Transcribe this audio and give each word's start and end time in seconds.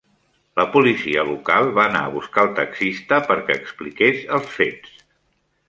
La 0.59 0.63
policia 0.75 1.25
local 1.31 1.69
va 1.75 1.83
anar 1.91 2.01
a 2.07 2.11
buscar 2.15 2.45
el 2.47 2.51
taxista 2.61 3.21
perquè 3.29 3.61
expliqués 3.61 4.25
els 4.39 4.49
fets. 4.59 5.01